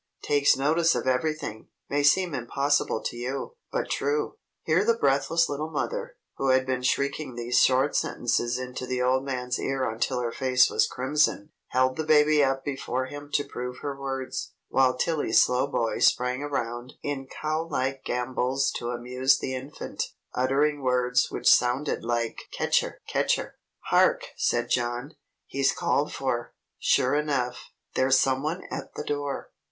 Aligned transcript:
Takes 0.23 0.57
notice 0.57 0.95
of 0.95 1.05
everything. 1.05 1.67
May 1.87 2.01
seem 2.01 2.33
impossible 2.33 3.03
to 3.03 3.15
you, 3.15 3.53
but 3.71 3.91
true." 3.91 4.37
Here 4.63 4.83
the 4.83 4.97
breathless 4.97 5.47
little 5.47 5.69
mother, 5.69 6.15
who 6.37 6.47
had 6.49 6.65
been 6.65 6.81
shrieking 6.81 7.35
these 7.35 7.59
short 7.59 7.95
sentences 7.95 8.57
into 8.57 8.87
the 8.87 8.99
old 8.99 9.23
man's 9.23 9.59
ear 9.59 9.87
until 9.87 10.19
her 10.19 10.31
face 10.31 10.71
was 10.71 10.87
crimson, 10.87 11.51
held 11.67 11.97
the 11.97 12.03
baby 12.03 12.43
up 12.43 12.65
before 12.65 13.05
him 13.05 13.29
to 13.33 13.43
prove 13.43 13.77
her 13.83 13.95
words, 13.95 14.53
while 14.69 14.97
Tilly 14.97 15.31
Slowboy 15.31 15.99
sprang 15.99 16.41
around 16.41 16.93
in 17.03 17.27
cow 17.27 17.67
like 17.69 18.03
gambols 18.03 18.71
to 18.77 18.89
amuse 18.89 19.37
the 19.37 19.53
infant, 19.53 20.03
uttering 20.33 20.81
words 20.81 21.29
which 21.29 21.47
sounded 21.47 22.03
like 22.03 22.41
"Ketcher! 22.51 22.97
Ketcher!" 23.07 23.59
"Hark!" 23.91 24.29
said 24.35 24.67
John. 24.71 25.13
"He's 25.45 25.71
called 25.71 26.11
for, 26.11 26.55
sure 26.79 27.13
enough. 27.13 27.69
There's 27.93 28.17
some 28.17 28.41
one 28.41 28.63
at 28.71 28.95
the 28.95 29.03
door. 29.03 29.51